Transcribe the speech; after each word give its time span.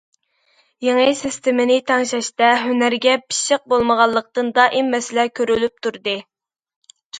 يېڭى 0.85 1.11
سىستېمىنى 1.19 1.75
تەڭشەشتە، 1.91 2.49
ھۈنەرگە 2.63 3.15
پىششىق 3.27 3.65
بولمىغانلىقتىن، 3.75 4.51
دائىم 4.59 4.93
مەسىلە 4.97 5.29
كۆرۈلۈپ 5.41 5.87
تۇردى. 5.87 6.19